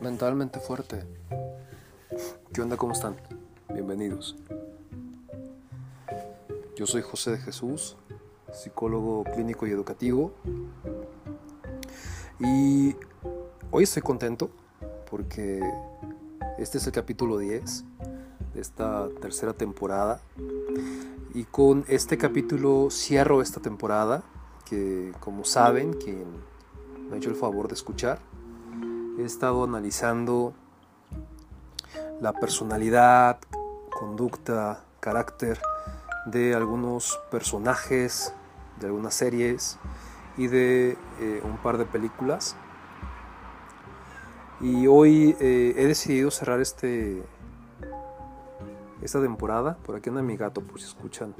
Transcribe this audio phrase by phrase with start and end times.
[0.00, 1.04] Mentalmente fuerte.
[2.52, 2.76] ¿Qué onda?
[2.76, 3.16] ¿Cómo están?
[3.72, 4.36] Bienvenidos.
[6.76, 7.96] Yo soy José de Jesús,
[8.52, 10.32] psicólogo clínico y educativo.
[12.38, 12.94] Y
[13.72, 14.50] hoy estoy contento
[15.10, 15.60] porque
[16.58, 17.84] este es el capítulo 10
[18.54, 20.20] de esta tercera temporada.
[21.34, 24.22] Y con este capítulo cierro esta temporada
[24.64, 26.24] que como saben, quien
[27.08, 28.20] me ha hecho el favor de escuchar,
[29.28, 30.54] estado analizando
[32.20, 33.38] la personalidad,
[33.90, 35.60] conducta, carácter
[36.26, 38.32] de algunos personajes,
[38.80, 39.78] de algunas series
[40.36, 42.56] y de eh, un par de películas.
[44.60, 47.22] Y hoy eh, he decidido cerrar este
[49.02, 49.76] esta temporada.
[49.84, 51.34] Por aquí anda mi gato, por si escuchan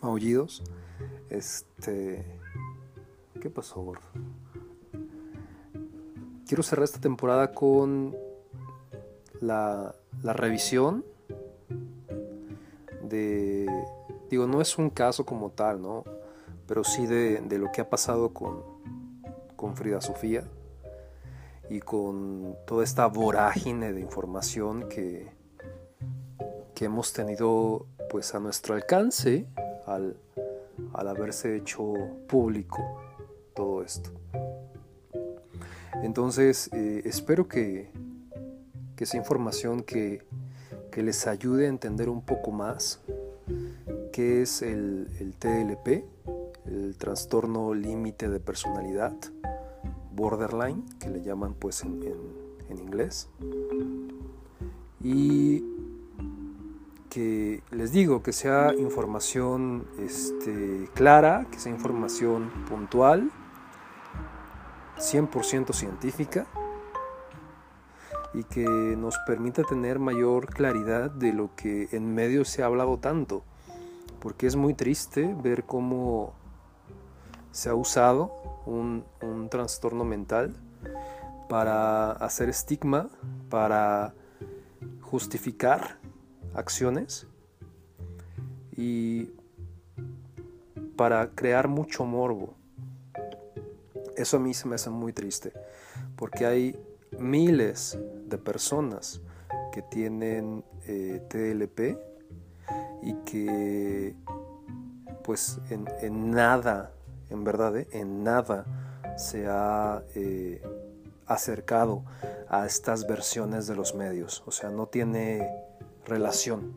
[0.00, 0.62] maullidos.
[1.30, 2.24] Este.
[3.40, 4.02] ¿Qué pasó, gordo?
[6.48, 8.16] Quiero cerrar esta temporada con
[9.40, 11.04] la, revisión
[13.02, 13.68] de,
[14.30, 16.04] digo, no es un caso como tal, ¿no?
[16.66, 18.62] Pero sí de, lo que ha pasado con,
[19.56, 20.42] con Frida Sofía
[21.68, 25.30] y con toda esta vorágine de información que,
[26.74, 29.46] que hemos tenido pues a nuestro alcance
[29.86, 30.16] al,
[30.94, 31.92] al haberse hecho
[32.26, 32.82] público
[33.54, 34.10] todo esto.
[36.02, 37.90] Entonces, eh, espero que,
[38.96, 40.22] que, esa información que,
[40.96, 43.00] les ayude a entender un poco más
[44.12, 45.06] qué es el,
[45.38, 46.04] TLP,
[46.66, 49.14] el trastorno límite de personalidad,
[50.12, 52.02] borderline, que le llaman pues en,
[52.68, 53.28] inglés.
[55.04, 55.62] Y
[57.08, 63.30] que les digo que sea información este, clara, que sea información puntual
[64.98, 66.46] 100% científica
[68.34, 72.98] y que nos permita tener mayor claridad de lo que en medio se ha hablado
[72.98, 73.42] tanto,
[74.20, 76.34] porque es muy triste ver cómo
[77.52, 79.04] se ha usado un,
[79.50, 80.54] trastorno mental
[81.48, 83.08] para hacer estigma,
[83.48, 84.14] para
[85.00, 85.98] justificar
[86.54, 87.26] acciones
[88.76, 89.30] y
[90.96, 92.57] para crear mucho morbo.
[94.18, 95.52] Eso a mí se me hace muy triste,
[96.16, 96.76] porque hay
[97.20, 97.96] miles
[98.26, 99.20] de personas
[99.70, 101.96] que tienen eh, TLP
[103.00, 104.16] y que
[105.22, 106.90] pues en, nada,
[107.30, 108.66] en verdad, eh, en nada
[109.16, 110.62] se ha eh,
[111.26, 112.02] acercado
[112.48, 114.42] a estas versiones de los medios.
[114.46, 115.48] O sea, no tiene
[116.06, 116.72] relación.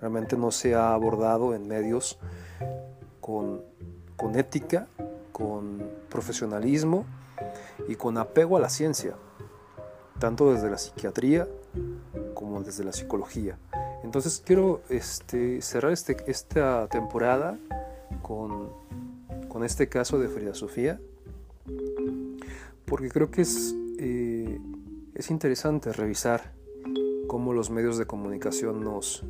[0.00, 2.20] Realmente no se ha abordado en medios
[3.20, 3.64] con,
[4.16, 4.86] con ética
[5.42, 7.04] con profesionalismo
[7.88, 9.16] y con apego a la ciencia,
[10.20, 11.48] tanto desde la psiquiatría
[12.34, 13.58] como desde la psicología.
[14.04, 17.58] Entonces quiero este, cerrar este, esta temporada
[18.22, 18.70] con,
[19.64, 21.00] este caso de Frida Sofía,
[22.84, 24.60] porque creo que es, eh,
[25.14, 26.52] es interesante revisar
[27.28, 29.24] cómo los medios de comunicación nos,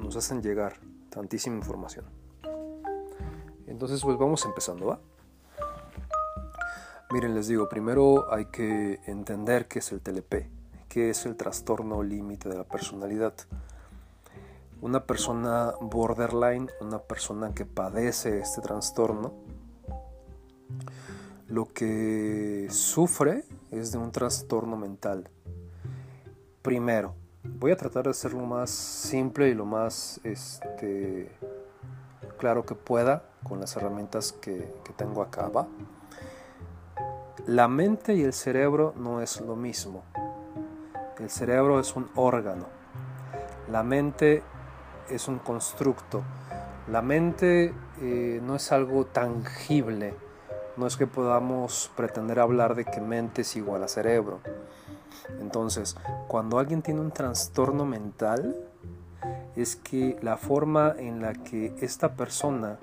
[0.00, 0.80] nos hacen llegar
[1.10, 2.21] tantísima información.
[3.66, 5.00] Entonces pues vamos empezando, ¿va?
[7.12, 10.46] Miren, les digo, primero hay que entender qué es el TLP,
[10.88, 13.34] qué es el trastorno límite de la personalidad.
[14.80, 19.34] Una persona borderline, una persona que padece este trastorno,
[21.48, 25.28] lo que sufre es de un trastorno mental.
[26.62, 31.30] Primero, voy a tratar de hacerlo lo más simple y lo más este,
[32.38, 35.48] claro que pueda con las herramientas que, tengo acá.
[35.48, 35.66] ¿va?
[37.46, 40.02] La mente y el cerebro no es lo mismo.
[41.18, 42.66] El cerebro es un órgano.
[43.70, 44.42] La mente
[45.08, 46.22] es un constructo.
[46.90, 50.14] La mente eh, no es algo tangible.
[50.76, 54.40] No es que podamos pretender hablar de que mente es igual a cerebro.
[55.40, 55.96] Entonces,
[56.28, 58.56] cuando alguien tiene un trastorno mental,
[59.56, 62.78] es que la forma en la que esta persona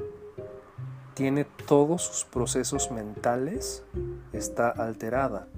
[1.20, 3.84] tiene todos sus procesos mentales
[4.32, 5.50] está alterada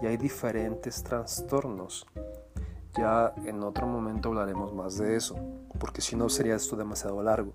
[0.00, 2.06] y hay diferentes trastornos.
[2.96, 5.36] Ya en otro momento hablaremos más de eso,
[5.78, 7.52] porque si no sería esto demasiado largo.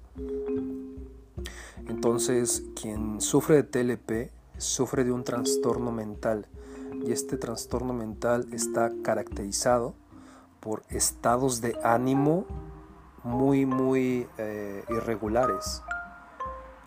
[1.87, 6.45] Entonces, quien sufre de TLP sufre de un trastorno mental
[7.03, 9.95] y este trastorno mental está caracterizado
[10.59, 12.45] por estados de ánimo
[13.23, 15.81] muy, muy eh, irregulares.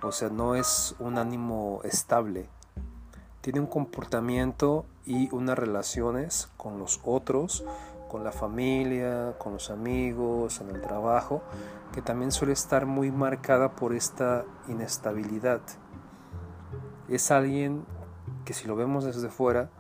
[0.05, 2.49] O sea, no es un ánimo estable.
[3.41, 7.65] tiene un comportamiento y unas relaciones con los otros,
[8.09, 11.43] con la familia, con los amigos, en el trabajo,
[11.93, 15.61] que también suele estar muy marcada por esta inestabilidad.
[17.09, 17.85] Es alguien
[18.45, 19.71] que si lo vemos desde fuera,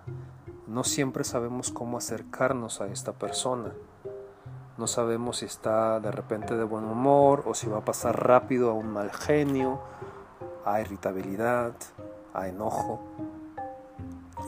[0.67, 3.73] no siempre sabemos cómo acercarnos a esta persona.
[4.79, 8.71] No sabemos si está de repente de buen humor o si va a pasar rápido
[8.71, 9.81] a un mal genio,
[10.65, 11.75] a irritabilidad,
[12.35, 13.01] a enojo.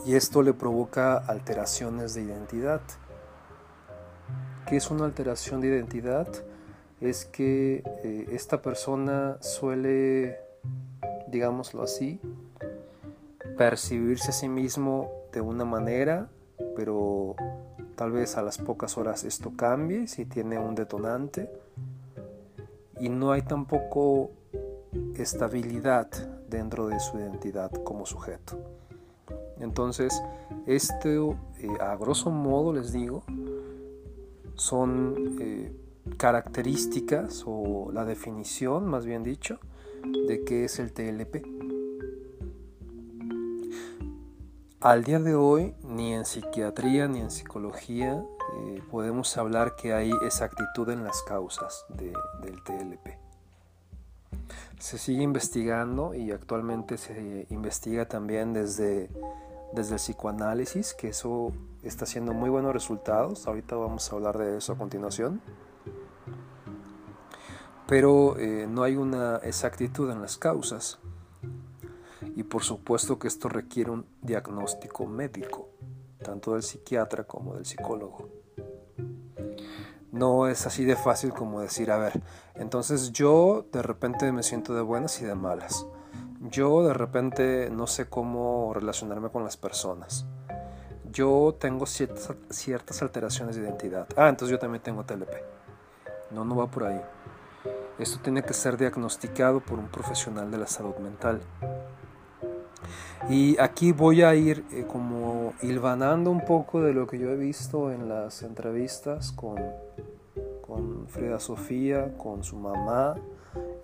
[0.05, 2.81] Y esto le provoca alteraciones de identidad.
[4.67, 6.27] ¿Qué es una alteración de identidad?
[7.01, 10.39] Es que eh, esta persona suele,
[11.27, 12.19] digámoslo así,
[13.57, 16.29] percibirse a sí mismo de una manera,
[16.75, 17.35] pero
[17.95, 21.49] tal vez a las pocas horas esto cambie si tiene un detonante.
[22.99, 24.31] Y no hay tampoco
[25.15, 26.07] estabilidad
[26.49, 28.57] dentro de su identidad como sujeto.
[29.59, 30.21] Entonces,
[30.65, 33.23] esto, eh, a grosso modo les digo,
[34.55, 35.75] son eh,
[36.17, 39.59] características o la definición, más bien dicho,
[40.27, 41.43] de qué es el TLP.
[44.81, 48.23] Al día de hoy, ni en psiquiatría ni en psicología
[48.57, 53.24] eh, podemos hablar que hay exactitud en las causas del TLP.
[54.79, 59.09] Se sigue investigando y actualmente se investiga también desde,
[59.73, 61.51] desde el psicoanálisis, que eso
[61.83, 63.47] está haciendo muy buenos resultados.
[63.47, 65.41] Ahorita vamos a hablar de eso a continuación.
[67.87, 70.99] Pero eh, no hay una exactitud en las causas.
[72.35, 75.69] Y por supuesto que esto requiere un diagnóstico médico,
[76.23, 78.44] tanto del psiquiatra como del psicólogo.
[80.15, 82.21] No es así de fácil como decir, a ver,
[82.55, 85.85] entonces yo de repente me siento de buenas y de malas.
[86.39, 90.25] Yo de repente no sé cómo relacionarme con las personas.
[91.11, 94.07] Yo tengo ciertas, alteraciones de identidad.
[94.15, 95.33] Ah, entonces yo también tengo TLP.
[96.31, 97.01] No, no va por ahí.
[97.99, 101.41] Esto tiene que ser diagnosticado por un profesional de la salud mental.
[103.27, 107.35] Y aquí voy a ir eh, como hilvanando un poco de lo que yo he
[107.35, 109.57] visto en las entrevistas con,
[110.65, 113.15] con Frida Sofía, con su mamá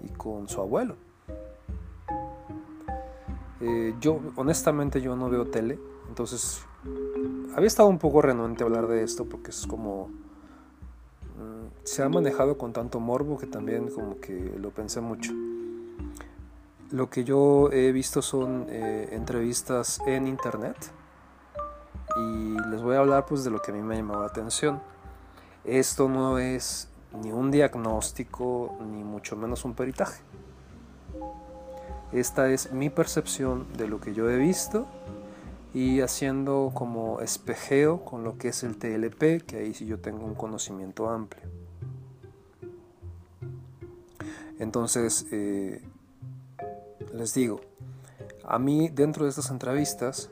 [0.02, 0.96] y con su abuelo.
[3.60, 5.80] Eh, yo, honestamente, yo no veo tele,
[6.10, 6.66] entonces
[7.56, 10.08] había estado un poco renuente a hablar de esto porque es como
[11.38, 15.32] mm, se ha manejado con tanto morbo que también como que lo pensé mucho.
[16.90, 20.76] Lo que yo he visto son eh, entrevistas en internet
[22.18, 24.82] y les voy a hablar pues de lo que a mí me llamado la atención.
[25.64, 26.88] Esto no es
[27.22, 30.22] ni un diagnóstico ni mucho menos un peritaje.
[32.12, 34.86] Esta es mi percepción de lo que yo he visto
[35.74, 40.26] y haciendo como espejeo con lo que es el TLP, que ahí sí yo tengo
[40.26, 41.44] un conocimiento amplio.
[44.60, 45.82] Entonces, eh,
[47.14, 47.62] les digo,
[48.44, 50.30] a mí dentro de estas entrevistas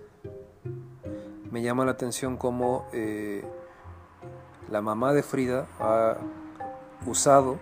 [1.51, 3.43] me llama la atención cómo eh,
[4.71, 6.17] la mamá de Frida ha
[7.05, 7.59] usado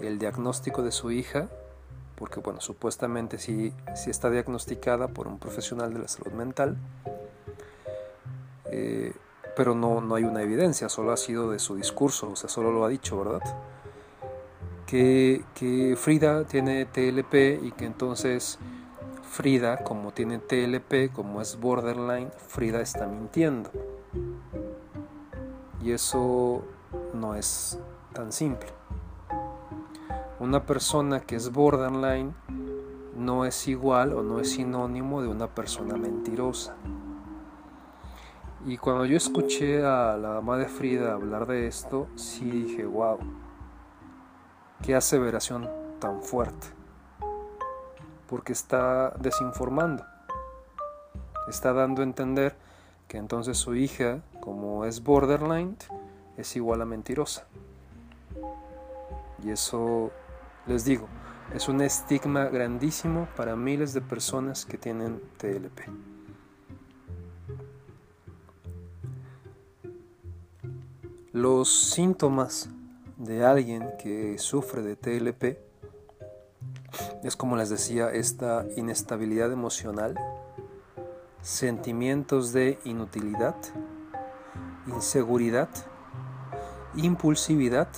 [0.00, 1.48] el diagnóstico de su hija,
[2.16, 3.72] porque bueno, supuestamente sí,
[4.06, 6.76] está diagnosticada por un profesional de la salud mental,
[8.66, 9.12] eh,
[9.56, 12.72] pero no, no hay una evidencia, solo ha sido de su discurso, o sea, solo
[12.72, 13.42] lo ha dicho, ¿verdad?
[14.90, 18.58] que, Frida tiene TLP y que entonces
[19.22, 23.70] Frida, como tiene TLP, como es borderline, Frida está mintiendo.
[25.82, 26.62] Y eso
[27.14, 27.78] no es
[28.12, 28.68] tan simple.
[30.38, 32.34] Una persona que es borderline
[33.16, 36.74] no es igual o no es sinónimo de una persona mentirosa.
[38.66, 43.18] Y cuando yo escuché a la mamá de Frida hablar de esto, sí dije, wow
[44.82, 45.68] Qué aseveración
[45.98, 46.68] tan fuerte.
[48.26, 50.04] Porque está desinformando.
[51.48, 52.56] Está dando a entender
[53.08, 55.76] que entonces su hija, como es borderline,
[56.36, 57.46] es igual a mentirosa.
[59.42, 60.10] Y eso,
[60.66, 61.06] les digo,
[61.54, 65.80] es un estigma grandísimo para miles de personas que tienen TLP.
[71.32, 72.68] Los síntomas
[73.16, 75.70] de alguien que sufre de TLP
[77.22, 80.18] es como les decía, esta inestabilidad emocional,
[81.42, 83.56] sentimientos de inutilidad,
[84.90, 85.68] inseguridad,
[86.96, 87.88] impulsividad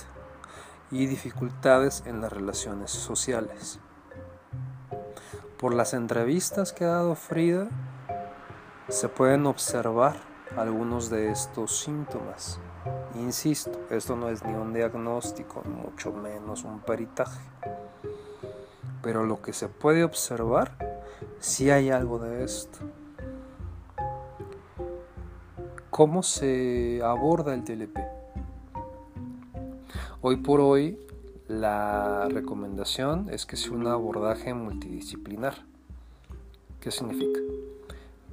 [0.91, 3.79] y dificultades en las relaciones sociales.
[5.57, 7.67] Por las entrevistas que ha dado Frida,
[8.89, 10.15] se pueden observar
[10.55, 12.59] algunos de estos síntomas.
[13.15, 17.41] Insisto, esto no es ni un diagnóstico, mucho menos un peritaje.
[19.01, 20.77] Pero lo que se puede observar,
[21.39, 22.79] si hay algo de esto.
[25.93, 27.99] ¿Cómo se aborda el TLP?
[30.21, 30.97] Hoy por hoy
[31.47, 35.53] la recomendación es que sea un abordaje multidisciplinar.
[36.79, 37.39] ¿Qué significa?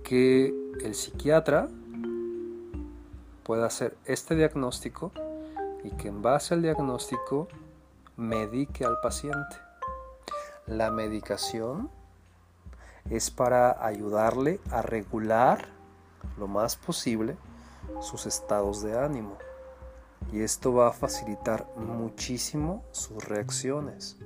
[0.03, 1.69] Que el psiquiatra
[3.43, 5.13] pueda hacer este diagnóstico
[5.85, 7.47] y que en base al diagnóstico
[8.17, 9.57] medique al paciente.
[10.67, 11.91] La medicación
[13.11, 15.69] es para ayudarle a regular
[16.39, 17.37] lo más posible
[18.01, 19.37] sus estados de ánimo
[20.33, 24.17] y esto va a facilitar muchísimo sus reacciones.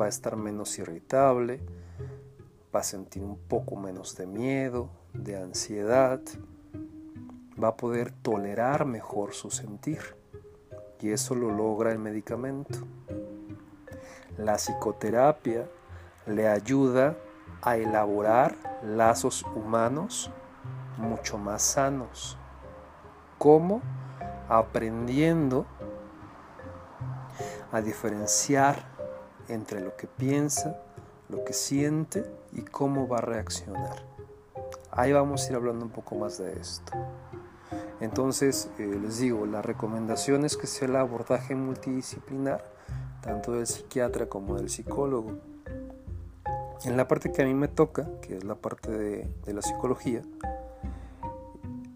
[0.00, 1.60] Va a estar menos irritable,
[2.74, 6.20] va a sentir un poco menos de miedo, de ansiedad,
[7.62, 10.16] va a poder tolerar mejor su sentir
[11.00, 12.78] y eso lo logra el medicamento.
[14.36, 15.68] La psicoterapia
[16.26, 17.16] le ayuda
[17.62, 20.30] a elaborar lazos humanos
[20.96, 22.37] mucho más sanos.
[23.38, 23.80] ¿Cómo?
[24.48, 25.66] aprendiendo
[27.70, 28.82] a diferenciar
[29.48, 30.80] entre lo que piensa,
[31.28, 34.02] lo que siente y cómo va a reaccionar.
[34.90, 36.92] Ahí vamos a ir hablando un poco más de esto.
[38.00, 42.64] Entonces, eh, les digo, la recomendación es que sea el abordaje multidisciplinar,
[43.20, 45.38] tanto del psiquiatra como del psicólogo.
[46.84, 50.22] En la parte que a mí me toca, que es la parte de la psicología,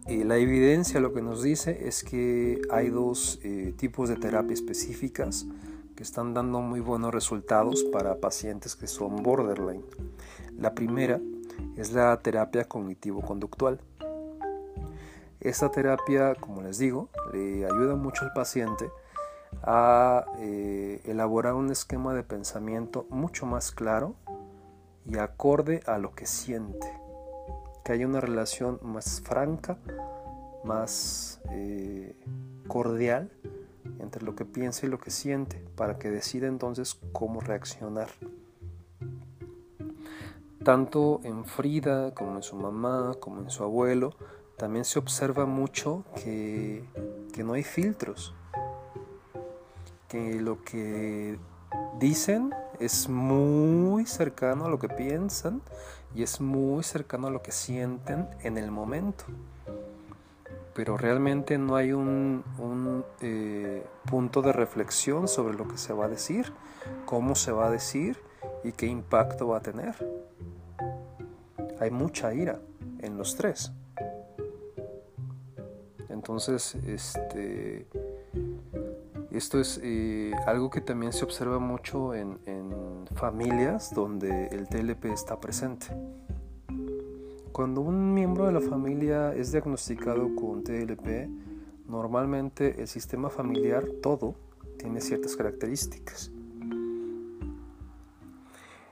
[0.07, 5.47] la evidencia lo que nos dice es que hay dos eh, tipos de terapia específicas
[5.97, 9.85] que están dando muy buenos resultados para pacientes que son borderline.
[10.59, 11.21] La primera
[11.77, 13.81] es la terapia cognitivo-conductual.
[15.41, 18.91] Esta terapia, como les digo, le ayuda mucho al paciente
[19.63, 24.17] a eh, elaborar un esquema de pensamiento mucho más claro
[25.05, 27.02] y acorde a lo que siente
[27.85, 29.79] que haya una relación más franca,
[30.65, 32.17] más eh,
[32.69, 33.31] cordial
[33.99, 38.09] entre lo que piensa y lo que siente, para que decida entonces cómo reaccionar.
[40.65, 44.15] Tanto en Frida como en su mamá, como en su abuelo,
[44.57, 46.85] también se observa mucho que,
[47.33, 48.35] que no hay filtros,
[50.09, 51.39] que lo que
[51.99, 55.63] dicen es muy cercano a lo que piensan
[56.15, 59.25] y es muy cercano a lo que sienten en el momento.
[60.75, 62.43] Pero realmente no hay un,
[63.21, 66.53] eh, punto de reflexión sobre lo que se va a decir,
[67.05, 68.19] cómo se va a decir
[68.65, 69.95] y qué impacto va a tener.
[71.79, 72.59] Hay mucha ira
[72.99, 73.71] en los tres.
[76.09, 77.87] Entonces, este,
[79.35, 82.39] esto es eh, algo que también se observa mucho en,
[83.15, 85.87] familias donde el TLP está presente.
[87.53, 91.29] Cuando un miembro de la familia es diagnosticado con TLP,
[91.87, 94.35] normalmente el sistema familiar todo
[94.79, 96.31] tiene ciertas características.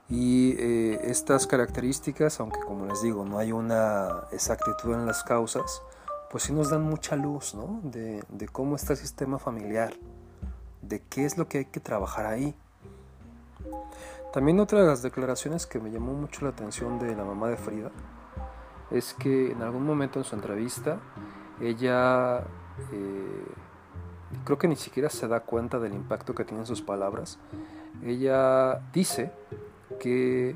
[0.07, 5.81] Y eh, estas características, aunque como les digo, no hay una exactitud en las causas,
[6.29, 9.93] pues sí nos dan mucha luz de, de cómo está el sistema familiar
[10.81, 12.55] de qué es lo que hay que trabajar ahí.
[14.33, 17.57] También otra de las declaraciones que me llamó mucho la atención de la mamá de
[17.57, 17.91] Frida
[18.89, 20.99] es que en algún momento en su entrevista
[21.59, 22.39] ella
[22.91, 23.45] eh,
[24.45, 27.39] creo que ni siquiera se da cuenta del impacto que tienen sus palabras.
[28.03, 29.31] Ella dice
[29.99, 30.55] que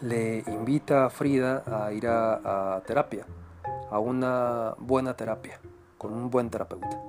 [0.00, 3.26] le invita a Frida a ir a terapia,
[3.90, 5.60] a una buena terapia,
[5.98, 7.00] con un buen terapeuta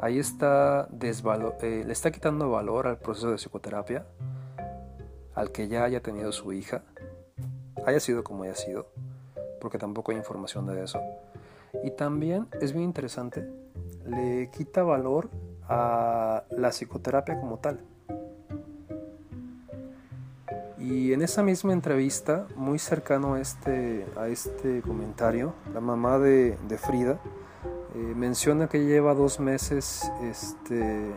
[0.00, 4.06] ahí está eh, le está quitando valor al proceso de psicoterapia,
[5.34, 6.82] al que ya haya tenido su hija,
[7.86, 8.86] haya sido como haya sido,
[9.60, 11.00] porque tampoco hay información de eso.
[11.84, 13.46] Y también es bien interesante,
[14.06, 15.28] le quita valor
[15.68, 17.80] a la psicoterapia como tal.
[20.78, 26.56] Y en esa misma entrevista, muy cercano a este, a este comentario, la mamá de
[26.78, 27.20] Frida,
[27.94, 31.10] eh, menciona que lleva dos meses este,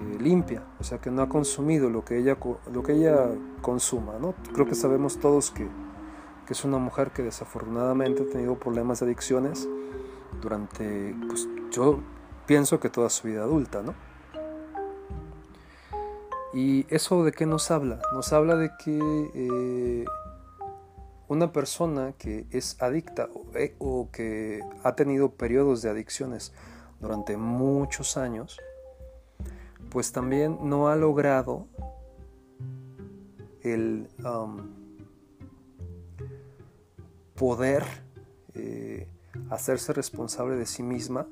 [0.00, 2.36] eh, limpia, o sea que no ha consumido lo que ella,
[2.72, 3.28] lo que ella
[3.60, 4.18] consuma.
[4.20, 4.34] ¿no?
[4.52, 5.66] Creo que sabemos todos que,
[6.46, 9.68] que es una mujer que desafortunadamente ha tenido problemas de adicciones
[10.40, 12.00] durante, pues yo
[12.46, 13.82] pienso que toda su vida adulta.
[13.82, 13.94] ¿no?
[16.52, 18.00] ¿Y eso de qué nos habla?
[18.12, 18.98] Nos habla de que
[19.34, 20.04] eh,
[21.28, 23.28] una persona que es adicta
[23.78, 26.52] o que ha tenido periodos de adicciones
[27.00, 28.58] durante muchos años,
[29.90, 31.66] pues también no ha logrado
[33.62, 34.58] el um,
[37.34, 37.84] poder
[38.54, 39.08] eh,
[39.50, 41.26] hacerse responsable de sí misma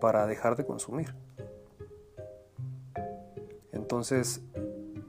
[0.00, 1.14] para dejar de consumir.
[3.72, 4.42] Entonces,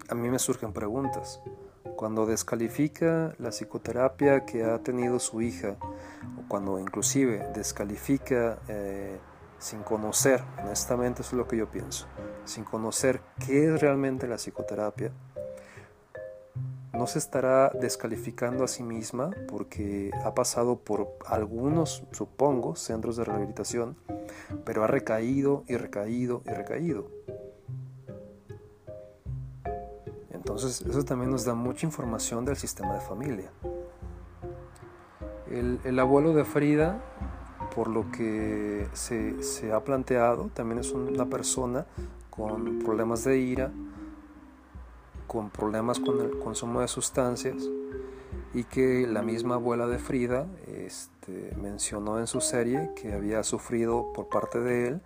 [0.10, 1.42] a mí me surgen preguntas.
[1.98, 9.18] Cuando descalifica la psicoterapia que ha tenido su hija, o cuando inclusive descalifica eh,
[9.58, 12.06] sin conocer, honestamente eso es lo que yo pienso,
[12.46, 15.12] sin conocer qué es realmente la psicoterapia,
[16.94, 23.24] no se estará descalificando a sí misma porque ha pasado por algunos, supongo, centros de
[23.24, 23.98] rehabilitación,
[24.66, 27.10] pero ha recaído y recaído y recaído.
[30.58, 33.52] Entonces eso también nos da mucha información del sistema de familia.
[35.52, 37.00] El, abuelo de Frida,
[37.76, 41.86] por lo que se, se ha planteado, también es una persona
[42.32, 43.72] con problemas de ira,
[45.28, 47.58] con problemas con el consumo de sustancias
[48.56, 54.12] y que la misma abuela de Frida este, mencionó en su serie que había sufrido
[54.12, 55.02] por parte de él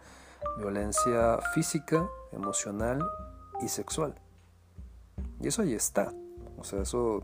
[0.60, 3.05] violencia física, emocional
[3.62, 4.15] y sexual.
[5.39, 6.13] Y eso ahí está.
[6.58, 7.24] O sea, eso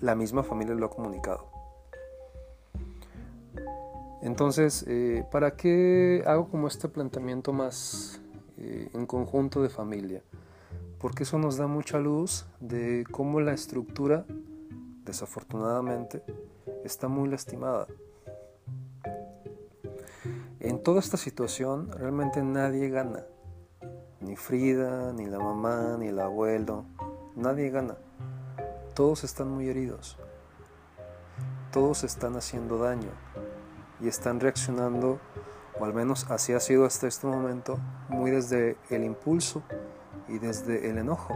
[0.00, 1.50] la misma familia lo ha comunicado.
[4.22, 8.20] Entonces, eh, ¿para qué hago como este planteamiento más
[8.58, 10.22] eh, en conjunto de familia?
[11.02, 14.24] porque eso nos da mucha luz de cómo la estructura,
[15.04, 16.22] desafortunadamente,
[16.84, 17.88] está muy lastimada.
[20.60, 23.24] En toda esta situación realmente nadie gana,
[24.22, 26.84] ni Frida, ni la mamá, ni el abuelo,
[27.34, 27.96] nadie gana.
[28.94, 30.16] Todos están muy heridos,
[31.72, 33.10] todos están haciendo daño
[34.00, 35.18] y están reaccionando,
[35.78, 39.62] o al menos así ha sido hasta este momento, muy desde el impulso
[40.28, 41.34] y desde el enojo.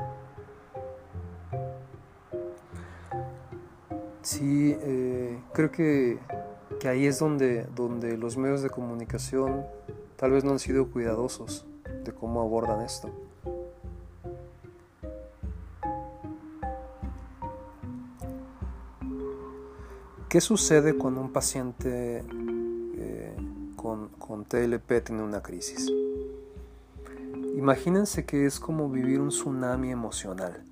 [4.22, 6.18] Sí, eh, creo que,
[6.80, 9.64] que, ahí es donde, donde los medios de comunicación
[10.16, 11.64] tal vez no han sido cuidadosos
[12.12, 13.10] cómo abordan esto.
[20.28, 22.22] ¿Qué sucede cuando un paciente
[22.96, 23.36] eh,
[23.76, 25.90] con, con TLP tiene una crisis?
[27.56, 30.62] Imagínense que es como vivir un tsunami emocional.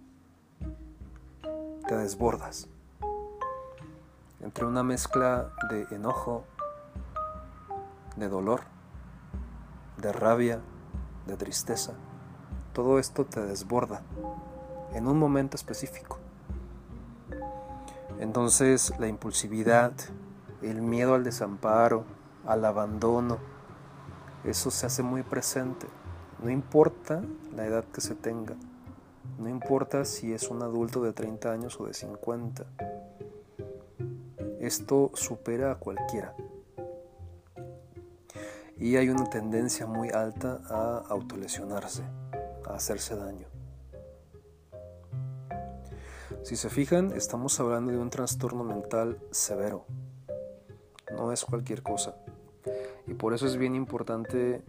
[1.88, 2.68] Te desbordas.
[4.40, 6.44] Entre una mezcla de enojo,
[8.16, 8.60] de dolor,
[9.96, 10.60] de rabia,
[11.26, 11.94] de tristeza.
[12.72, 14.02] Todo esto te desborda
[14.92, 16.18] en un momento específico.
[18.18, 19.92] Entonces la impulsividad,
[20.62, 22.04] el miedo al desamparo,
[22.46, 23.38] al abandono,
[24.44, 25.86] eso se hace muy presente
[26.44, 27.22] no importa
[27.56, 28.54] la edad que se tenga,
[29.38, 32.66] no importa si es un adulto de 30 años o de 50.
[34.60, 36.34] Esto supera a cualquiera.
[38.76, 42.02] Y hay una tendencia muy alta a autolesionarse,
[42.66, 43.46] a hacerse daño.
[46.42, 49.86] Si se fijan, estamos hablando de un trastorno mental severo.
[51.16, 52.16] No es cualquier cosa.
[53.06, 54.62] Y por eso es bien importante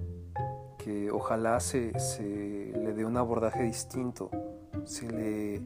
[0.77, 1.91] que ojalá se,
[2.21, 4.29] le dé un abordaje distinto,
[4.83, 5.61] se le,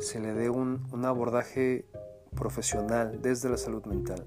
[0.00, 1.84] se le dé un, abordaje
[2.34, 4.24] profesional desde la salud mental.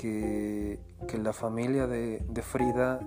[0.00, 0.78] Que,
[1.22, 3.00] la familia de, Frida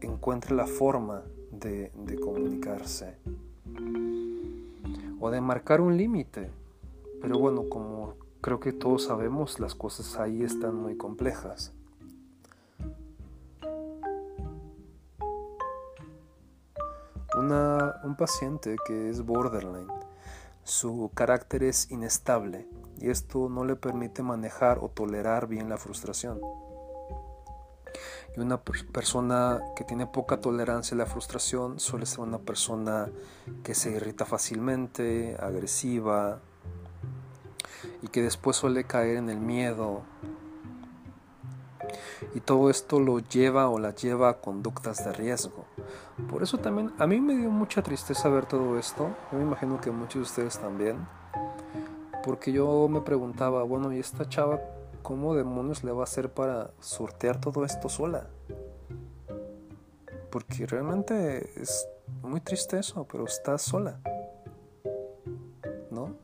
[0.00, 3.16] encuentre la forma de, de comunicarse
[5.18, 6.52] o de marcar un límite.
[7.20, 11.72] Pero bueno, como creo que todos sabemos, las cosas ahí están muy complejas.
[18.04, 19.88] un paciente que es borderline,
[20.62, 22.66] su carácter es inestable
[23.00, 26.40] y esto no le permite manejar o tolerar bien la frustración.
[28.36, 33.08] Y una persona que tiene poca tolerancia a la frustración suele ser una persona
[33.64, 36.38] que se irrita fácilmente, agresiva
[38.02, 40.02] y que después suele caer en el miedo,
[42.34, 45.64] y todo esto lo lleva o la lleva a conductas de riesgo.
[46.30, 49.80] Por eso también a mí me dio mucha tristeza ver todo esto, yo me imagino
[49.80, 50.98] que muchos de ustedes también,
[52.24, 54.60] porque yo me preguntaba, bueno, ¿y esta chava
[55.02, 58.26] cómo demonios le va a hacer para sortear todo esto sola?
[60.30, 61.88] Porque realmente es
[62.22, 64.00] muy triste eso, pero estás sola.
[65.90, 66.14] ¿No?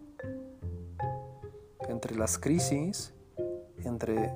[1.88, 3.12] Entre las crisis,
[3.84, 4.32] entre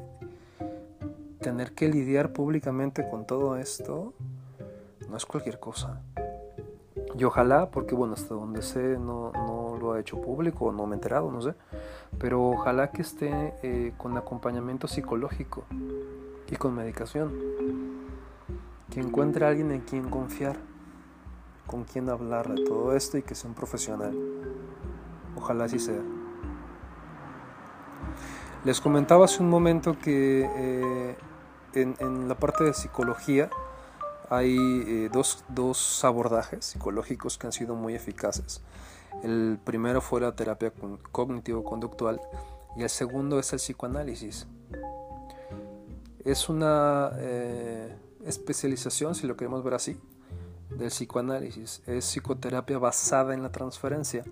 [1.40, 4.12] tener que lidiar públicamente con todo esto,
[5.08, 6.02] no es cualquier cosa.
[7.18, 9.49] Y ojalá, porque bueno, hasta donde sé no, no
[9.80, 11.54] lo ha hecho público, no me he enterado, no sé,
[12.18, 15.64] pero ojalá que esté eh, con acompañamiento psicológico
[16.50, 17.32] y con medicación.
[18.90, 20.56] Que encuentre a alguien en quien confiar,
[21.66, 24.16] con quien hablar de todo esto y que sea un profesional.
[25.36, 26.00] Ojalá así sea.
[28.64, 31.16] Les comentaba hace un momento que eh,
[31.74, 33.48] en, en la parte de psicología,
[34.30, 38.62] hay eh, dos, dos, abordajes psicológicos que han sido muy eficaces.
[39.22, 40.72] El primero fue la terapia
[41.12, 42.20] cognitivo-conductual
[42.76, 44.46] y el segundo es el psicoanálisis.
[46.24, 47.94] Es una eh,
[48.24, 49.98] especialización, si lo queremos ver así,
[50.70, 51.82] del psicoanálisis.
[51.86, 54.24] Es psicoterapia basada en la transferencia.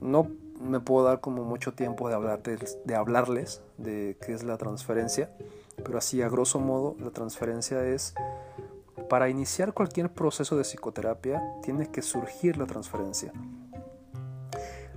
[0.00, 0.28] No
[0.60, 5.30] me puedo dar como mucho tiempo de, hablar de hablarles de qué es la transferencia,
[5.76, 8.14] pero así a grosso modo la transferencia es
[9.08, 13.32] para iniciar cualquier proceso de psicoterapia tiene que surgir la transferencia.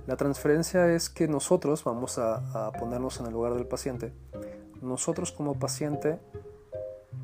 [0.06, 4.12] La transferencia es que nosotros vamos a, ponernos en el lugar del paciente.
[4.80, 6.18] Nosotros como paciente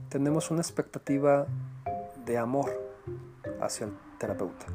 [0.09, 1.47] tenemos una expectativa
[2.25, 2.71] de amor
[3.61, 4.67] hacia el terapeuta.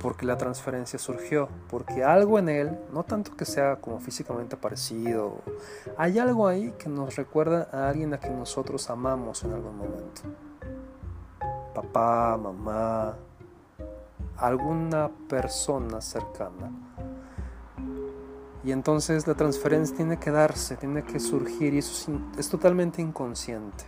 [0.00, 5.38] Porque la transferencia surgió, porque algo en él, no tanto que sea como físicamente parecido,
[5.96, 10.22] hay algo ahí que nos recuerda a alguien a quien nosotros amamos en algún momento
[11.74, 13.16] papá, mamá,
[14.36, 16.70] alguna persona cercana.
[18.64, 23.84] Y entonces la transferencia tiene que darse, tiene que surgir y eso es, totalmente inconsciente.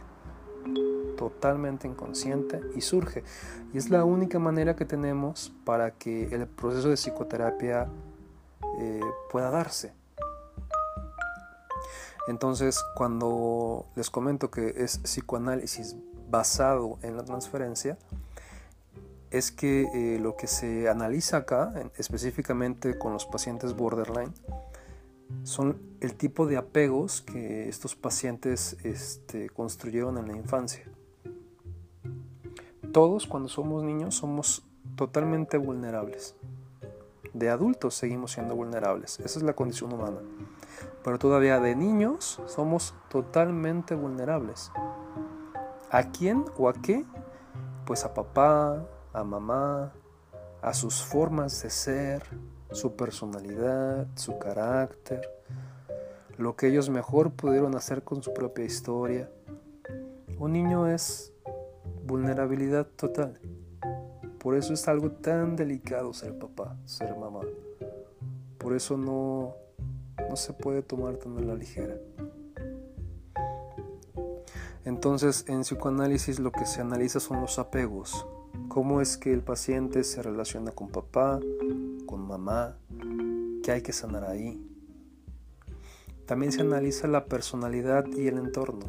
[1.16, 3.24] Totalmente inconsciente y surge.
[3.72, 7.88] Y es la única manera que tenemos para que el proceso de psicoterapia
[8.78, 9.94] eh, pueda darse.
[12.28, 15.96] Entonces, cuando les comento que es psicoanálisis
[16.28, 17.96] basado en la transferencia
[19.36, 24.32] es que eh, lo que se analiza acá, específicamente con los pacientes borderline,
[25.42, 30.84] son el tipo de apegos que estos pacientes este, construyeron en la infancia.
[32.92, 36.34] Todos cuando somos niños somos totalmente vulnerables.
[37.34, 39.20] De adultos seguimos siendo vulnerables.
[39.20, 40.20] Esa es la condición humana.
[41.04, 44.72] Pero todavía de niños somos totalmente vulnerables.
[45.90, 47.04] ¿A quién o a qué?
[47.84, 49.94] Pues a papá, a mamá,
[50.60, 52.22] a sus formas de ser,
[52.70, 55.22] su personalidad, su carácter,
[56.36, 59.30] lo que ellos mejor pudieron hacer con su propia historia.
[60.38, 61.32] Un niño es
[62.04, 63.40] vulnerabilidad total.
[64.38, 67.40] Por eso es algo tan delicado ser papá, ser mamá.
[68.58, 69.54] Por eso no,
[70.28, 71.96] no se puede tomar tan a la ligera.
[74.84, 78.26] Entonces, en psicoanálisis lo que se analiza son los apegos.
[78.76, 81.40] Cómo es que el paciente se relaciona con papá,
[82.04, 82.76] con mamá,
[83.62, 84.62] qué hay que sanar ahí.
[86.26, 88.84] También se analiza la personalidad y el entorno.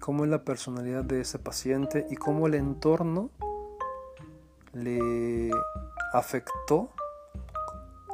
[0.00, 3.30] Cómo es la personalidad de ese paciente y cómo el entorno
[4.74, 5.50] le
[6.12, 6.90] afectó.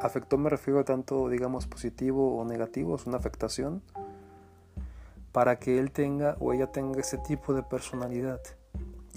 [0.01, 3.83] Afectó me refiero a tanto, digamos, positivo o negativo, es una afectación
[5.33, 8.41] para que él tenga o ella tenga ese tipo de personalidad.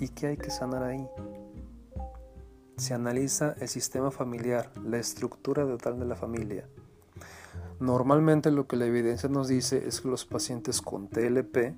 [0.02, 1.08] ¿Y qué hay que sanar ahí?
[2.76, 6.68] Se analiza el sistema familiar, la estructura total de la familia.
[7.80, 11.76] Normalmente lo que la evidencia nos dice es que los pacientes con TLP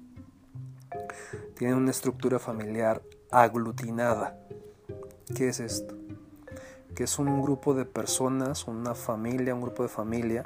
[1.58, 4.40] tienen una estructura familiar aglutinada.
[5.36, 5.94] ¿Qué es esto?
[6.96, 10.46] Que es un grupo de personas, una familia, un grupo de familia,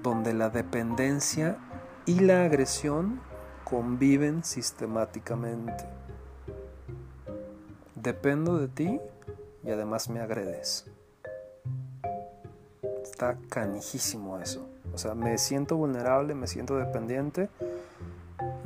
[0.00, 1.58] donde la dependencia
[2.06, 3.20] y la agresión
[3.64, 6.00] conviven sistemáticamente.
[8.02, 9.00] Dependo de ti
[9.62, 10.86] y además me agredes.
[13.02, 14.66] Está canijísimo eso.
[14.94, 17.50] O sea, me siento vulnerable, me siento dependiente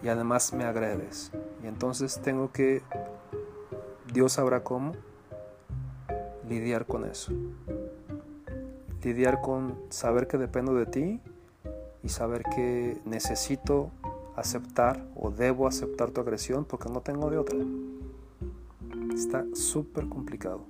[0.05, 1.33] y además me agredes.
[1.65, 2.83] Y entonces tengo que,
[4.13, 4.93] Dios sabrá cómo,
[6.49, 7.33] lidiar con eso.
[9.03, 11.21] Lidiar con saber que dependo de ti
[12.05, 13.91] y saber que necesito
[14.37, 17.59] aceptar o debo aceptar tu agresión porque no tengo de otra.
[19.15, 20.67] Está súper complicado.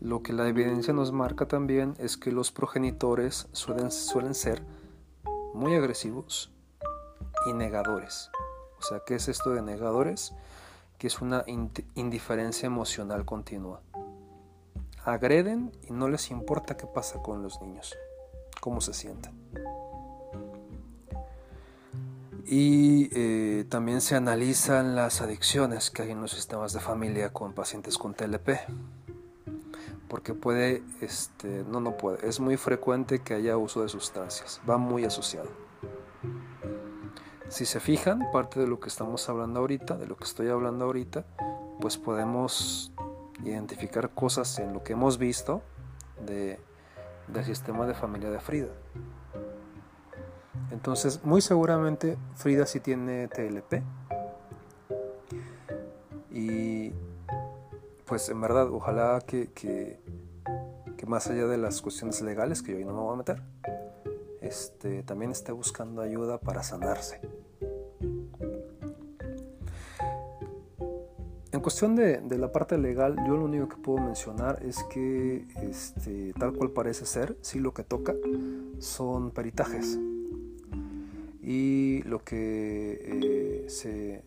[0.00, 4.62] Lo que la evidencia nos marca también es que los progenitores suelen, suelen ser
[5.54, 6.52] muy agresivos
[7.46, 8.30] y negadores.
[8.78, 10.34] O sea, ¿qué es esto de negadores?
[10.98, 11.42] Que es una
[11.94, 13.80] indiferencia emocional continua.
[15.02, 17.96] Agreden y no les importa qué pasa con los niños,
[18.60, 19.32] cómo se sienten.
[22.46, 27.54] Y eh, también se analizan las adicciones que hay en los sistemas de familia con
[27.54, 28.50] pacientes con TLP.
[30.08, 34.76] Porque puede, este, no, no puede, es muy frecuente que haya uso de sustancias, va
[34.76, 35.48] muy asociado.
[37.48, 40.84] Si se fijan, parte de lo que estamos hablando ahorita, de lo que estoy hablando
[40.84, 41.24] ahorita,
[41.80, 42.92] pues podemos
[43.42, 45.62] identificar cosas en lo que hemos visto
[46.24, 46.60] de,
[47.28, 48.68] del sistema de familia de Frida.
[50.74, 53.80] Entonces, muy seguramente Frida sí tiene TLP.
[56.32, 56.92] Y
[58.06, 60.00] pues en verdad, ojalá que, que,
[61.06, 63.42] más allá de las cuestiones legales, que yo hoy no me voy a meter,
[64.40, 67.20] este, también esté buscando ayuda para sanarse.
[71.52, 76.32] En cuestión de, la parte legal, yo lo único que puedo mencionar es que este,
[76.32, 78.14] tal cual parece ser, sí lo que toca
[78.80, 79.98] son peritajes
[81.46, 84.24] y lo que eh, se,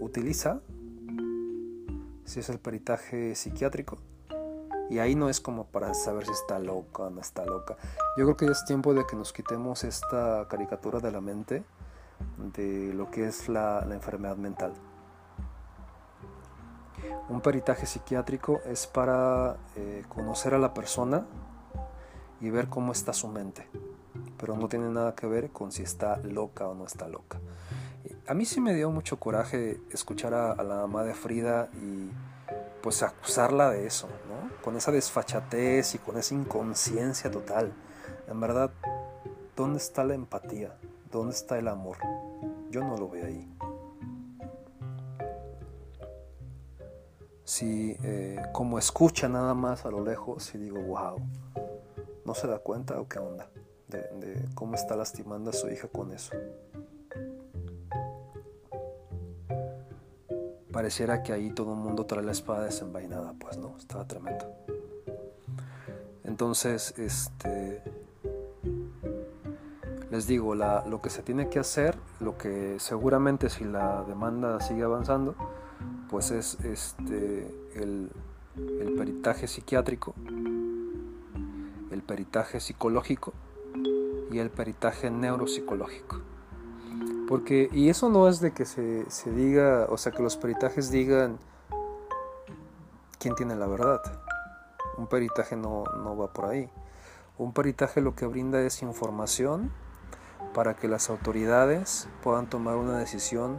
[0.00, 0.62] utiliza
[2.24, 3.98] si es el peritaje psiquiátrico
[4.88, 7.76] y ahí no es como para saber si está loca o no está loca.
[8.16, 11.62] Yo creo que ya es tiempo de que nos quitemos esta caricatura de la mente
[12.56, 14.72] de lo que es la, enfermedad mental.
[17.28, 21.26] Un peritaje psiquiátrico es para eh, conocer a la persona
[22.40, 23.68] y ver cómo está su mente
[24.38, 27.38] pero no tiene nada que ver con si está loca o no está loca.
[28.26, 32.10] A mí sí me dio mucho coraje escuchar a, la mamá de Frida y
[32.82, 34.62] pues acusarla de eso, ¿no?
[34.62, 37.72] Con esa desfachatez y con esa inconsciencia total.
[38.28, 38.70] En verdad,
[39.56, 40.76] ¿dónde está la empatía?
[41.10, 41.98] ¿Dónde está el amor?
[42.70, 43.48] Yo no lo veo ahí.
[47.44, 51.20] Si eh, como escucha nada más a lo lejos y digo, wow,
[52.24, 53.48] ¿no se da cuenta o qué onda?
[53.94, 56.32] De, cómo está lastimando a su hija con eso.
[60.72, 64.44] Pareciera que ahí todo el mundo trae la espada desenvainada, pues no, estaba tremendo.
[66.24, 67.80] Entonces, este,
[70.10, 74.82] les digo, lo que se tiene que hacer, lo que seguramente si la demanda sigue
[74.82, 75.36] avanzando,
[76.10, 78.10] pues es este, el,
[78.56, 80.14] el peritaje psiquiátrico,
[81.90, 83.32] el peritaje psicológico
[84.30, 86.20] y el peritaje neuropsicológico.
[87.28, 91.38] Porque, y eso no es de que se, diga, o sea, que los peritajes digan
[93.18, 94.00] quién tiene la verdad.
[94.98, 95.84] Un peritaje no,
[96.16, 96.70] va por ahí.
[97.38, 99.72] Un peritaje lo que brinda es información
[100.52, 103.58] para que las autoridades puedan tomar una decisión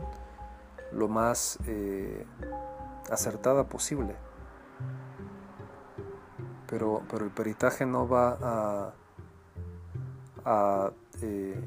[0.91, 2.25] lo más eh,
[3.09, 4.15] acertada posible.
[6.67, 8.93] Pero, pero el peritaje no va a
[10.45, 11.59] a eh,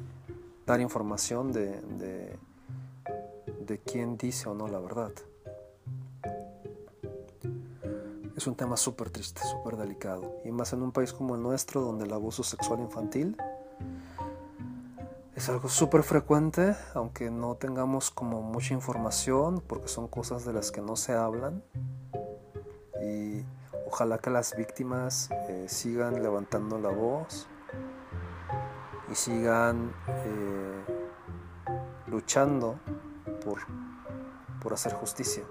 [0.65, 1.81] dar información de,
[3.67, 5.11] de, quién dice o no la verdad.
[8.35, 10.37] Es un tema súper triste, súper delicado.
[10.45, 13.35] Y más en un país como el nuestro, donde el abuso sexual infantil
[15.35, 20.71] es algo súper frecuente, aunque no tengamos como mucha información, porque son cosas de las
[20.71, 21.63] que no se hablan.
[23.01, 23.43] Y
[23.87, 27.47] ojalá que las víctimas eh, sigan levantando la voz
[29.11, 30.83] y sigan eh,
[32.07, 32.79] luchando
[33.43, 33.59] por,
[34.61, 35.43] por hacer justicia.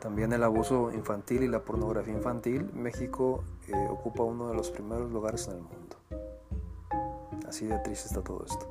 [0.00, 5.12] También el abuso infantil y la pornografía infantil, México eh, ocupa uno de los primeros
[5.12, 5.96] lugares en el mundo.
[7.46, 8.66] Así de triste está todo esto.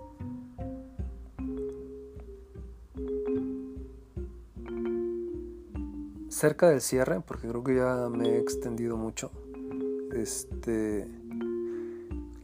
[6.29, 9.31] Cerca del cierre, porque creo que ya me he extendido mucho,
[10.13, 11.07] este,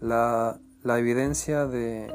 [0.08, 0.60] la,
[0.98, 2.13] evidencia de,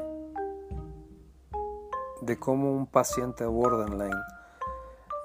[2.21, 4.21] de cómo un paciente borderline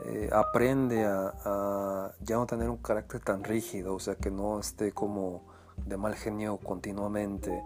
[0.05, 4.93] eh, aprende a, ya no tener un carácter tan rígido, o sea, que no esté
[4.93, 5.45] como
[5.77, 7.63] de mal genio continuamente.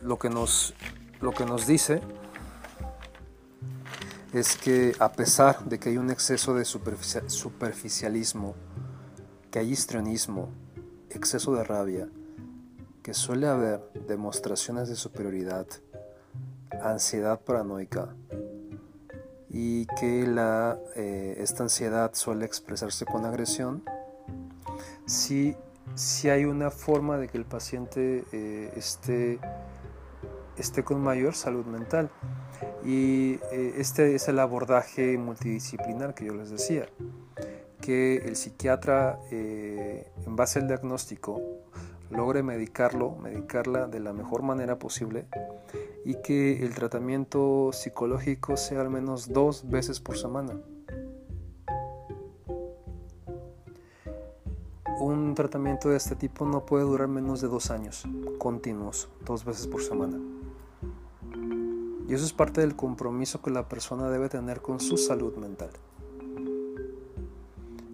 [0.00, 0.74] Lo que nos,
[1.20, 2.00] lo que nos dice
[4.32, 8.54] es que a pesar de que hay un exceso de superficialismo,
[9.50, 10.48] que hay histrionismo,
[11.10, 12.08] exceso de rabia,
[13.04, 15.66] que suele haber demostraciones de superioridad,
[16.82, 18.08] ansiedad paranoica
[19.50, 23.84] y que la, eh, esta ansiedad suele expresarse con agresión,
[25.04, 25.54] si,
[25.94, 29.38] si hay una forma de que el paciente eh, esté
[30.56, 32.10] esté con mayor salud mental.
[32.84, 36.88] Y eh, este es el abordaje multidisciplinar que yo les decía,
[37.82, 41.53] que el psiquiatra en base al diagnóstico
[42.14, 45.26] logre medicarlo, medicarla de la mejor manera posible
[46.04, 50.54] y que el tratamiento psicológico sea al menos dos veces por semana.
[55.00, 58.04] Un tratamiento de este tipo no puede durar menos de dos años,
[58.38, 60.18] continuos, dos veces por semana.
[62.08, 65.70] Y eso es parte del compromiso que la persona debe tener con su salud mental.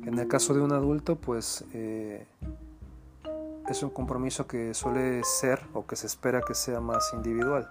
[0.04, 2.26] En el caso de un adulto, pues eh,
[3.72, 7.70] es un compromiso que suele ser o que se espera que sea más individual.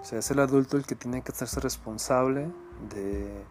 [0.00, 2.50] O sea, es el adulto el que tiene que hacerse responsable
[2.88, 3.44] de,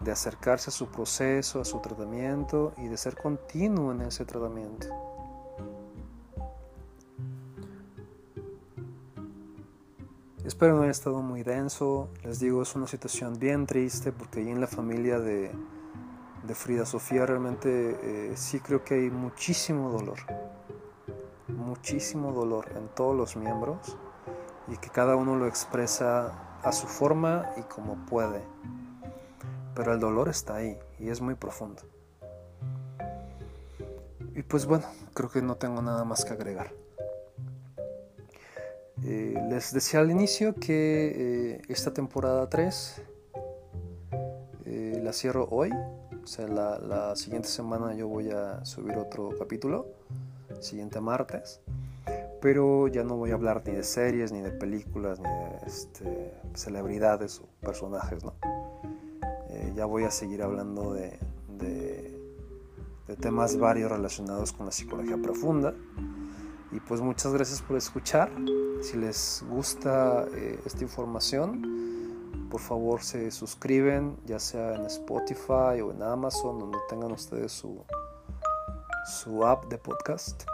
[0.00, 4.88] de acercarse a su proceso, a su tratamiento y de ser continuo en ese tratamiento.
[10.44, 12.08] Espero no haya estado muy denso.
[12.24, 15.52] Les digo, es una situación bien triste porque ahí en la familia de,
[16.54, 20.18] Frida Sofía realmente eh, sí creo que hay muchísimo dolor.
[21.48, 23.96] Muchísimo dolor en todos los miembros
[24.68, 28.42] y que cada uno lo expresa a su forma y como puede.
[29.74, 31.82] Pero el dolor está ahí y es muy profundo.
[34.34, 36.72] Y pues bueno, creo que no tengo nada más que agregar.
[39.04, 43.02] Eh, les decía al inicio que eh, esta temporada 3
[44.64, 45.70] eh, la cierro hoy,
[46.36, 49.86] la, siguiente semana yo voy a subir otro capítulo,
[50.60, 51.60] siguiente martes,
[52.42, 56.34] pero ya no voy a hablar ni de series, ni de películas, ni de este,
[56.54, 58.34] celebridades o personajes, ¿no?
[59.74, 61.18] ya voy a seguir hablando de
[63.20, 65.74] temas varios relacionados con la psicología profunda.
[66.70, 68.30] Y pues muchas gracias por escuchar.
[68.82, 71.77] Si les gusta eh, esta información,
[72.50, 77.84] por favor se suscriben, ya sea en Spotify o en Amazon, donde tengan ustedes su,
[79.06, 80.44] su app de podcast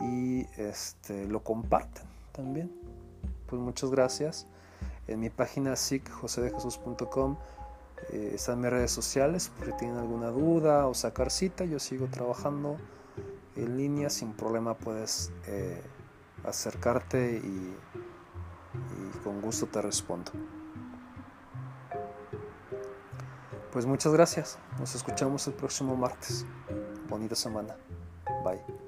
[0.00, 2.72] y este, lo comparten también.
[3.46, 4.46] Pues muchas gracias.
[5.06, 7.36] En mi página sicjosedejesus.com
[8.12, 11.64] eh, están mis redes sociales por si tienen alguna duda o sacar cita.
[11.64, 12.76] Yo sigo trabajando
[13.54, 15.80] en línea sin problema puedes eh,
[16.44, 17.74] acercarte y
[19.24, 20.30] con gusto te respondo.
[23.76, 24.58] Pues muchas gracias.
[24.80, 26.46] Nos escuchamos el próximo martes.
[27.10, 27.76] Bonita semana.
[28.42, 28.85] Bye.